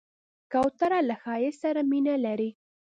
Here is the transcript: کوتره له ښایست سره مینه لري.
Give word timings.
کوتره 0.51 0.99
له 1.09 1.15
ښایست 1.21 1.59
سره 1.63 1.81
مینه 1.91 2.15
لري. 2.25 2.49